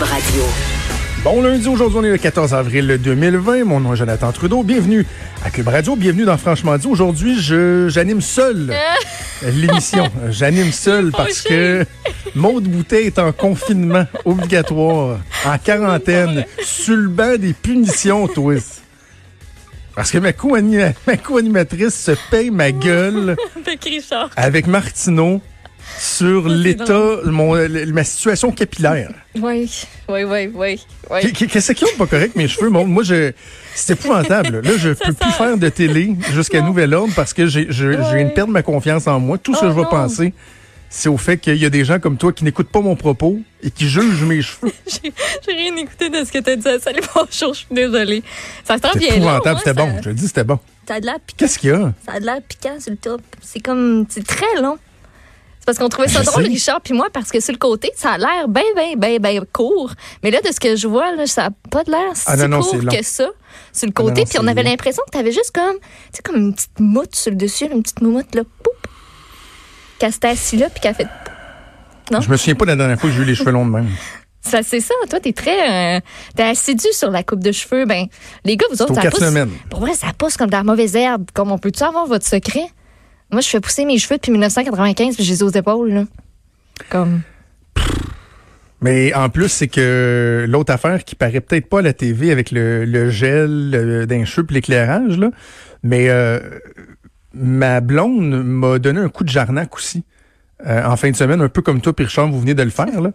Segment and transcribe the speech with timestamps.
[0.00, 0.42] Cube Radio.
[1.24, 3.64] Bon lundi, aujourd'hui on est le 14 avril 2020.
[3.64, 4.62] Mon nom est Jonathan Trudeau.
[4.62, 5.04] Bienvenue
[5.44, 5.94] à Cube Radio.
[5.94, 6.86] Bienvenue dans Franchement dit.
[6.86, 8.72] Aujourd'hui, je j'anime seul
[9.42, 10.08] l'émission.
[10.30, 11.84] J'anime seul parce que
[12.34, 18.82] Maude Boutet est en confinement obligatoire, en quarantaine, sur le banc des punitions, twist.
[19.94, 23.36] Parce que ma co-anima- ma co-animatrice se paye ma gueule
[23.66, 24.30] Avec Richard.
[24.36, 25.42] avec Martineau
[25.98, 27.56] sur l'état, mon-
[27.92, 29.10] ma situation capillaire.
[29.36, 29.70] Oui,
[30.08, 30.80] oui, oui, oui.
[31.10, 31.32] oui.
[31.32, 32.70] Qu- Qu'est-ce qui est pas correct, mes cheveux?
[32.70, 33.32] Mon- Moi, je,
[33.74, 34.60] c'est épouvantable.
[34.60, 37.98] Là, je peux plus faire de télé jusqu'à nouvel ordre parce que j'ai, je, je
[37.98, 38.16] Ouais.
[38.16, 39.38] viens de perdre ma confiance en moi.
[39.38, 39.88] Tout ce que Oh je vais non.
[39.90, 40.32] penser,
[40.88, 43.38] c'est au fait qu'il y a des gens comme toi qui n'écoutent pas mon propos
[43.62, 44.72] et qui jugent mes cheveux.
[44.88, 46.82] J'ai rien écouté de ce que t'as dit.
[46.82, 48.22] Salut, bonjour, je suis désolée.
[48.64, 49.58] Ça sent C'est bien épouvantable.
[49.58, 49.92] C'était ça- bon.
[49.98, 50.58] Je te dis, c'était bon.
[50.88, 51.36] Ça a de l'air piquant.
[51.38, 51.92] Qu'est-ce qu'il y a?
[52.04, 53.20] Ça a de l'air piquant sur le top.
[53.42, 54.06] C'est comme.
[54.08, 54.76] C'est très long.
[55.60, 56.44] C'est parce qu'on trouvait ça drôle.
[56.44, 59.40] Richard puis moi, parce que sur le côté, ça a l'air bien, bien, bien, bien
[59.52, 59.92] court.
[60.22, 62.36] Mais là, de ce que je vois, là, ça n'a pas de l'air si Ah
[62.48, 63.28] non, court que ça
[63.72, 64.24] sur le Ah côté.
[64.24, 65.76] puis on avait l'impression que tu avais juste comme,
[66.14, 68.70] tu comme une petite moutte sur le dessus, une petite moumoute, là, poup.
[69.98, 71.06] Qu'elle s'était assise là, puis qu'elle fait.
[72.10, 72.20] Non?
[72.22, 73.70] Je me souviens pas de la dernière fois que j'ai eu les cheveux longs de
[73.70, 73.88] même.
[74.42, 74.94] Ça, c'est ça.
[75.10, 75.96] Toi, t'es très.
[75.98, 76.00] euh,
[76.34, 77.84] t'es assidu sur la coupe de cheveux.
[77.84, 78.06] Ben,
[78.46, 79.20] les gars, vous autres, ça pousse.
[79.20, 79.50] semaines.
[79.68, 81.26] Pour vrai, ça pousse comme de la mauvaise herbe.
[81.34, 82.64] Comme on peut-tu avoir votre secret?
[83.32, 86.04] Moi, je fais pousser mes cheveux depuis 1995 puis je les ai aux épaules, là.
[86.88, 87.20] Comme.
[88.82, 92.50] Mais en plus, c'est que l'autre affaire qui paraît peut-être pas à la TV avec
[92.50, 95.30] le, le gel d'un cheveu l'éclairage, là,
[95.82, 96.40] mais euh,
[97.34, 100.02] ma blonde m'a donné un coup de jarnac aussi.
[100.66, 102.70] euh, en fin de semaine, un peu comme toi, puis Richard, vous venez de le
[102.70, 103.00] faire.
[103.02, 103.10] Là.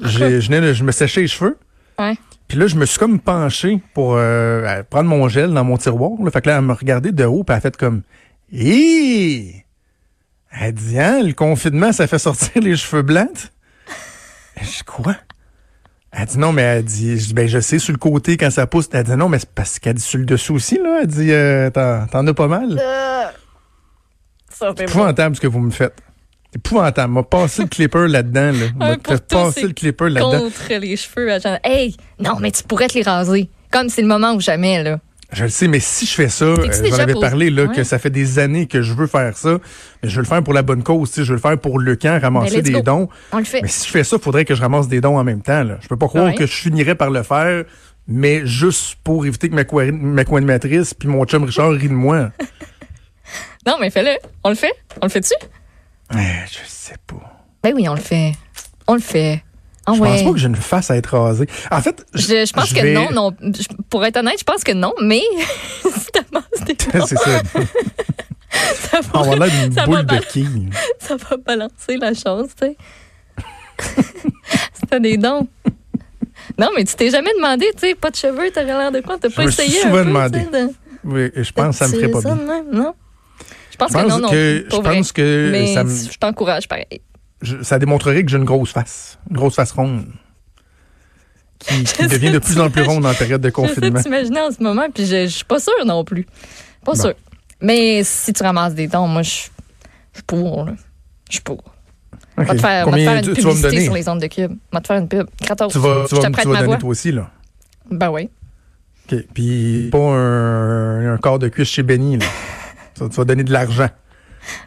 [0.00, 1.56] J'ai- Je, je me séchais les cheveux.
[1.98, 2.16] Ouais.
[2.48, 6.12] Puis là, je me suis comme penché pour euh, prendre mon gel dans mon tiroir.
[6.24, 6.30] Là.
[6.32, 8.02] Fait que là, elle m'a regardé de haut, puis elle a fait comme
[8.52, 9.64] Hé!
[10.52, 13.50] Elle dit, hein, le confinement, ça fait sortir les cheveux blancs?
[14.60, 15.16] Je dis, quoi?
[16.12, 18.50] Elle dit, non, mais elle dit, je dis, ben, je sais, sur le côté, quand
[18.50, 18.88] ça pousse.
[18.92, 21.00] Elle dit, non, mais c'est parce qu'elle dit sur le dessous aussi, là.
[21.02, 22.80] Elle dit, euh, t'en, as pas mal.
[24.48, 24.82] Fait bon.
[24.82, 25.94] épouvantable ce que vous me faites.
[26.50, 27.12] C'est épouvantable.
[27.12, 28.66] M'a passé le clipper là-dedans, là.
[28.74, 28.96] M'a
[29.52, 30.40] c'est le clipper là-dedans.
[30.40, 31.58] Contre les cheveux Jean.
[31.62, 31.96] Hey!
[32.18, 33.48] Non, mais tu pourrais te les raser.
[33.70, 34.98] Comme c'est le moment ou jamais, là.
[35.32, 37.74] Je le sais, mais si je fais ça, euh, j'en avais parlé, là, Ouais.
[37.76, 39.58] que ça fait des années que je veux faire ça.
[40.02, 41.24] Mais je veux le faire pour la bonne cause, tu sais.
[41.24, 42.80] Je veux le faire pour le camp, ramasser des go.
[42.82, 43.08] dons.
[43.32, 43.62] On le fait.
[43.62, 45.62] Mais si je fais ça, il faudrait que je ramasse des dons en même temps.
[45.62, 45.78] Là.
[45.80, 46.34] Je peux pas croire Ouais.
[46.34, 47.64] que je finirais par le faire,
[48.08, 51.94] mais juste pour éviter que ma, co- ma co-animatrice puis mon chum Richard rient de
[51.94, 52.30] moi.
[53.66, 54.16] Non, mais fais-le.
[54.42, 54.72] On le fait?
[55.02, 55.34] On le fait-tu?
[56.14, 56.16] Eh,
[56.50, 57.44] je sais pas.
[57.62, 58.32] Ben oui, on le fait.
[58.88, 59.44] On le fait.
[59.86, 60.08] Ah Je ouais.
[60.08, 61.46] pense pas que j'ai une face à être rasée.
[61.70, 63.32] En fait, Je, je pense je que vais- non, non.
[63.88, 65.22] Pour être honnête, je pense que non, mais
[65.82, 66.76] si t'amasses des
[67.06, 67.42] c'est ça.
[68.74, 70.68] ça On va, va l'air d'une ça va boule de bal- quille.
[70.98, 72.76] ça va balancer la chose, tu sais.
[74.74, 75.46] C'était des dons.
[76.58, 79.16] Non, mais tu t'es jamais demandé, tu sais, pas de cheveux, t'aurais l'air de quoi?
[79.18, 80.38] T'as pas me suis essayé souvent un peu, demandé.
[80.40, 80.70] de-
[81.04, 82.42] Oui, je pense que ça me ferait pas ça bien.
[82.44, 82.94] de même, non?
[83.70, 84.28] Je pense Je que non, non.
[84.28, 87.00] que, je pense que mais ça, me- je t'encourage, pareil.
[87.42, 89.18] Je- ça démontrerait que j'ai une grosse face.
[89.30, 90.06] Une grosse face ronde.
[91.58, 94.00] Qui, qui Je devient de plus en plus ronde en période de Je confinement.
[94.02, 96.24] t'imaginer en ce moment, puis je, je suis pas sûre non plus.
[96.84, 97.00] Pas Bon.
[97.00, 97.14] sûre.
[97.60, 99.30] Mais si tu ramasses des dons, moi, je
[100.12, 100.72] je suis pour, là.
[101.28, 101.62] Je suis pour.
[102.36, 103.84] On va te faire, on va te Combien faire une tu, tu publicité donner?
[103.84, 104.52] sur les ondes de cube.
[104.72, 105.26] Va te faire une pub.
[105.42, 105.72] Gratos.
[105.72, 106.76] Tu vas, tu je vas, tu vas ma donner voix.
[106.78, 107.30] toi aussi, là.
[107.90, 108.28] Ben oui.
[109.12, 109.18] OK.
[109.34, 112.26] Puis pas un, un quart de cuisse chez Benny, là.
[112.96, 113.88] tu, tu vas donner de l'argent.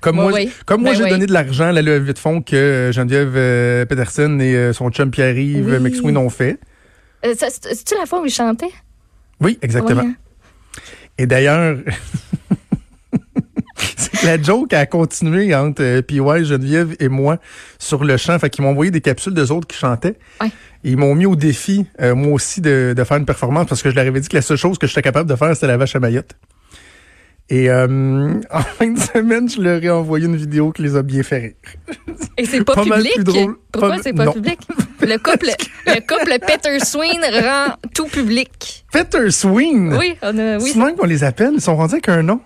[0.01, 0.31] Comme moi,
[0.66, 1.09] comme moi Ben j'ai oui.
[1.09, 4.73] donné de l'argent à la levée de fonds que euh, Geneviève euh, Peterson et euh,
[4.73, 5.79] son chum Pierre-Yves Oui.
[5.79, 6.57] McSween ont fait.
[7.25, 8.72] Euh, C'est-tu la fois où il chantait?
[9.39, 10.12] Oui, exactement.
[11.17, 11.78] Et d'ailleurs,
[14.23, 17.38] la joke a continué entre euh, PY, Geneviève et moi
[17.79, 18.38] sur le chant.
[18.39, 20.16] Fait qu'ils m'ont envoyé des capsules d'eux autres qui chantaient.
[20.41, 20.47] Ouais.
[20.83, 23.81] Et ils m'ont mis au défi, euh, moi aussi, de, de faire une performance parce
[23.81, 25.67] que je leur avais dit que la seule chose que j'étais capable de faire, c'était
[25.67, 26.35] la vache à Mayotte.
[27.49, 31.03] Et euh, en fin de semaine, je leur ai envoyé une vidéo qui les a
[31.03, 31.97] bien fait rire.
[32.37, 33.13] Et c'est pas, public?
[33.15, 33.55] plus drôle.
[33.71, 34.33] Pourquoi c'est pas non.
[34.33, 34.59] public?
[35.01, 35.49] Le couple,
[35.85, 38.85] le couple Peter Sween rend tout public.
[38.89, 39.94] Peter Sween!
[40.00, 40.71] Oui, on a, oui.
[40.77, 42.39] Même qu'on les appelle, ils sont rendus avec un nom.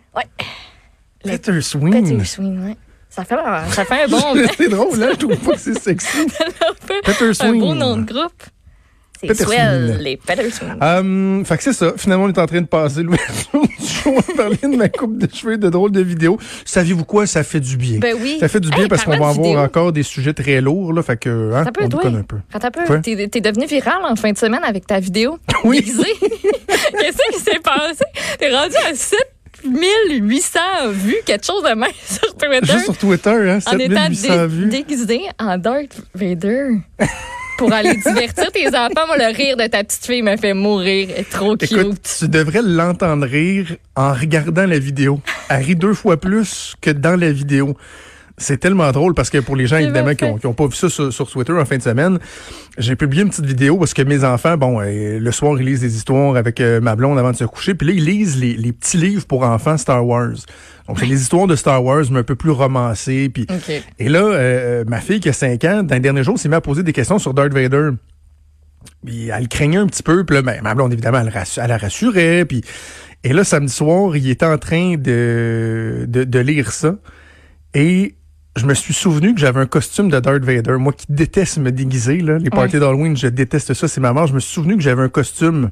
[1.24, 1.92] Le Peter Sween.
[1.92, 2.76] Peter Sween, oui.
[3.12, 3.36] Ça fait,
[3.70, 4.22] ça fait un bon,
[4.58, 6.26] c'est drôle, là, je trouve pas que c'est sexy.
[7.06, 7.60] Peter un Sween.
[7.60, 8.44] beau nom de groupe.
[9.20, 10.78] C'est swell, les Peter Sween.
[10.82, 11.94] Euh, fait que c'est ça.
[11.98, 13.10] Finalement, on est en train de passer du
[13.86, 16.38] show à parler de ma coupe de cheveux et de drôles de vidéos.
[16.66, 17.26] Saviez-vous quoi?
[17.26, 18.00] Ça fait du bien.
[18.00, 18.38] Ben oui.
[18.40, 19.58] Ça fait du bien Hey, parce qu'on va avoir vidéo.
[19.60, 21.02] encore des sujets très lourds, là.
[21.02, 22.16] Fait que, hein, Ça peut on oui.
[22.16, 22.38] un peu.
[22.54, 23.02] Un peu.
[23.02, 25.78] T'es, t'es devenu viral en fin de semaine avec ta vidéo Oui.
[25.80, 26.04] déguisée.
[26.20, 28.04] Qu'est-ce qui s'est passé?
[28.40, 30.60] T'es rendu à 7800
[30.92, 32.60] vues, quelque chose de même sur Twitter.
[32.72, 34.66] Juste sur Twitter, hein, en étant 7800 dé- vues.
[34.70, 36.78] déguisé en Darth Vader.
[37.58, 39.08] Pour aller divertir tes enfants.
[39.08, 41.10] Moi, le rire de ta petite fille me fait mourir.
[41.12, 41.72] Elle est trop cute.
[41.72, 45.20] Écoute, tu devrais l'entendre rire en regardant la vidéo.
[45.50, 47.76] Elle rit deux fois plus que dans la vidéo.
[48.40, 51.28] C'est tellement drôle parce que pour les gens, évidemment, qui ont, pas vu ça sur,
[51.28, 52.20] Twitter en fin de semaine,
[52.78, 55.82] j'ai publié une petite vidéo parce que mes enfants, bon, euh, le soir, ils lisent
[55.82, 57.74] des histoires avec euh, ma blonde avant de se coucher.
[57.74, 60.36] Puis là, ils lisent les, petits livres pour enfants Star Wars.
[60.88, 63.30] Donc, c'est les histoires de Star Wars, mais un peu plus romancées.
[63.30, 63.48] Puis,
[63.98, 66.58] Et là, euh, ma fille qui a 5 ans, dans les derniers jours, s'est mise
[66.58, 67.90] à poser des questions sur Darth Vader.
[69.04, 70.24] Puis elle craignait un petit peu.
[70.24, 72.46] Puis là, ben, ma blonde, évidemment, elle, elle la rassurait.
[72.46, 72.62] Puis,
[73.24, 76.98] et là, samedi soir, il était en train de, de, de lire ça.
[77.74, 78.17] Et
[78.58, 80.78] je me suis souvenu que j'avais un costume de Darth Vader.
[80.78, 84.28] Moi qui déteste me déguiser, là, les parties d'Halloween, je déteste ça, c'est ma mort.
[84.28, 85.70] Je me suis souvenu que j'avais un costume.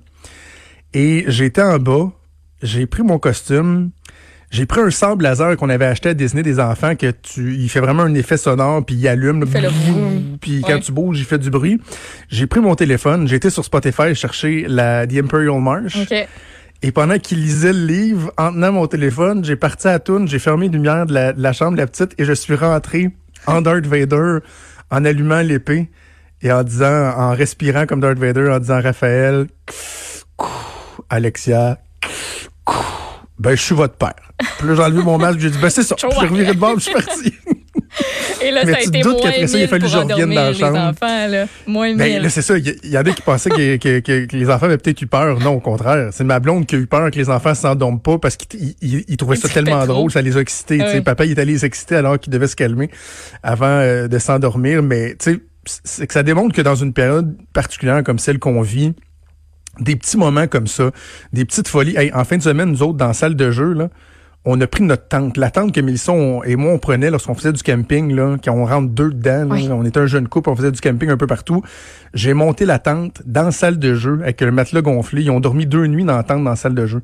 [0.94, 2.12] Et j'étais en bas,
[2.62, 3.92] j'ai pris mon costume,
[4.52, 7.68] j'ai pris un sable laser qu'on avait acheté à Disney des enfants que tu, il
[7.68, 9.46] fait vraiment un effet sonore puis il allume,
[10.40, 11.82] puis quand tu bouges, il fait du bruit.
[12.30, 15.98] J'ai pris mon téléphone, été sur Spotify chercher la The Imperial March.
[16.82, 20.40] Et pendant qu'il lisait le livre, en tenant mon téléphone, j'ai parti à Toon, j'ai
[20.40, 23.10] fermé les lumières de la, de la chambre, la petite, et je suis rentré
[23.48, 24.40] en Darth Vader,
[24.92, 25.90] en allumant l'épée
[26.42, 29.48] et en disant, en respirant comme Darth Vader, en disant Raphaël,
[31.10, 31.80] Alexia,
[33.40, 34.16] ben je suis votre père.
[34.58, 35.96] Puis là, j'ai enlevé mon masque, j'ai dit, ben c'est ça.
[35.98, 37.34] je suis reviré de bord, je suis parti.
[38.46, 40.36] Et là, ça a été moins qu'après ça, il a fallu que je revienne dans
[40.36, 40.78] la chambre.
[40.78, 41.46] Enfants, là.
[41.68, 42.58] Moins ben, là, c'est ça.
[42.58, 45.40] Il y, en a qui pensaient que, que, que, les enfants avaient peut-être eu peur.
[45.40, 46.10] Non, au contraire.
[46.12, 49.36] C'est ma blonde qui a eu peur que les enfants s'endorment pas parce qu'ils trouvaient
[49.36, 50.12] ça tellement drôle.
[50.12, 51.02] Ça les a excités.
[51.02, 52.90] Papa, il est allé les exciter alors qu'il devait se calmer
[53.44, 54.84] avant euh, de s'endormir.
[54.84, 55.40] Mais, tu sais,
[55.84, 58.94] c'est que ça démontre que dans une période particulière comme celle qu'on vit,
[59.80, 60.92] des petits moments comme ça,
[61.34, 61.96] des petites folies.
[62.14, 63.90] en fin de semaine, nous autres, dans la salle de jeu, là,
[64.46, 65.38] on a pris notre tente.
[65.38, 66.14] La tente que Mélissa
[66.46, 69.48] et moi, on prenait lorsqu'on faisait du camping, là, quand on rentre deux dedans.
[69.50, 71.64] on était un jeune couple, on faisait du camping un peu partout.
[72.14, 75.24] J'ai monté la tente dans la salle de jeu avec le matelas gonflé.
[75.24, 77.02] Ils ont dormi deux nuits dans la tente dans la salle de jeu.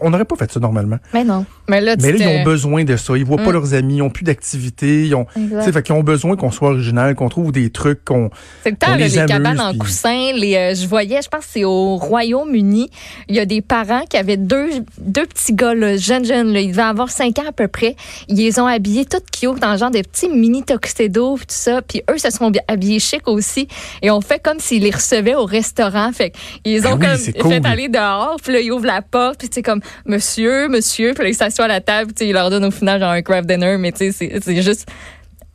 [0.00, 0.98] On n'aurait pas fait ça normalement.
[1.14, 1.46] Mais non.
[1.68, 3.16] Mais là, Mais là ils ont besoin de ça.
[3.16, 3.52] Ils voient pas mm.
[3.52, 5.06] leurs amis, ils ont plus d'activité.
[5.06, 8.30] Ils ont, fait qu'ils ont besoin qu'on soit original, qu'on trouve des trucs, qu'on.
[8.62, 10.32] C'est le temps, les, cabanes en coussin.
[10.36, 12.90] Les, euh, je voyais, je pense que c'est au Royaume-Uni.
[13.28, 14.68] Il y a des parents qui avaient deux,
[15.00, 17.96] deux petits gars, là, jeunes, jeunes, là, ils devaient avoir cinq ans à peu près.
[18.28, 21.82] Ils les ont habillés toutes cute dans genre des petits mini tuxedo tout ça.
[21.82, 23.68] Puis eux se sont habillés chic aussi.
[24.02, 26.12] Et on fait comme s'ils les recevaient au restaurant.
[26.12, 26.32] Fait
[26.64, 28.36] ils ont ben comme fait aller dehors.
[28.42, 29.40] Puis là, ils ouvrent la porte.
[29.40, 31.14] Puis c'est comme, monsieur, monsieur.
[31.14, 32.12] Puis là, ils s'assoient à la table.
[32.14, 33.76] Puis ils leur donnent au final genre un craft dinner.
[33.78, 34.88] Mais tu sais, c'est juste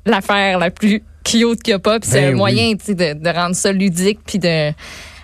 [0.06, 2.00] l'affaire la plus cute qu'il n'y a pas.
[2.00, 4.20] Puis c'est ben un moyen de, de rendre ça ludique.
[4.26, 4.72] Puis de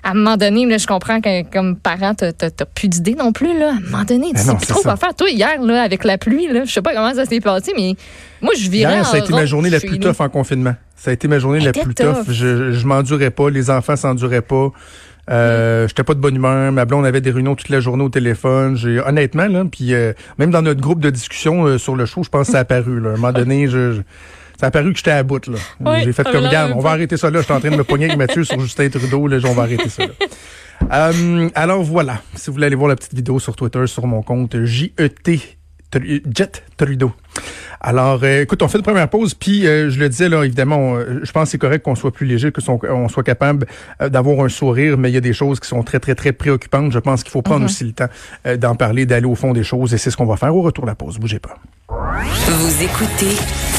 [0.04, 3.32] à un moment donné, là, je comprends que comme parent, tu n'as plus d'idées non
[3.32, 3.58] plus.
[3.58, 3.70] Là.
[3.70, 5.16] À un moment donné, tu ben sais plus trop quoi faire.
[5.16, 7.96] Toi, hier, là, avec la pluie, là, je sais pas comment ça s'est passé, mais
[8.42, 10.76] moi, je virais Hier, ça a été ma journée la plus tough en confinement.
[10.96, 12.30] Ça a été ma journée la plus tough.
[12.30, 13.50] Je, je m'endurais pas.
[13.50, 14.72] Les enfants s'enduraient pas.
[15.30, 16.72] Euh, J'étais pas de bonne humeur.
[16.72, 18.76] Ma blonde avait des réunions toute la journée au téléphone.
[18.76, 22.24] J'ai honnêtement là, puis euh, même dans notre groupe de discussion euh, sur le show,
[22.24, 23.00] je pense que ça a apparu.
[23.00, 23.12] Là.
[23.12, 24.02] À un moment donné, je
[24.60, 25.48] ça a paru que j'étais à bout.
[25.48, 26.00] Là.
[26.04, 27.40] J'ai fait comme garde, on va arrêter ça là.
[27.40, 29.28] Je suis en train de me pogner avec Mathieu sur Justin Trudeau.
[29.28, 30.14] Là, on va arrêter ça là.
[30.92, 34.22] Euh, alors voilà, si vous voulez aller voir la petite vidéo sur Twitter, sur mon
[34.22, 35.30] compte JET
[36.36, 37.12] Jet Trudeau.
[37.80, 40.98] Alors, euh, écoute, on fait une première pause, puis euh, je le disais là, évidemment,
[41.00, 43.68] je pense que c'est correct qu'on soit plus léger, que on soit capable
[44.00, 46.92] d'avoir un sourire, mais il y a des choses qui sont très, très, très préoccupantes.
[46.92, 47.66] Je pense qu'il faut prendre mm-hmm.
[47.66, 48.10] aussi le temps
[48.58, 50.86] d'en parler, d'aller au fond des choses, et c'est ce qu'on va faire au retour
[50.86, 51.20] de la pause.
[51.20, 51.58] Bougez pas.
[51.90, 53.36] Vous écoutez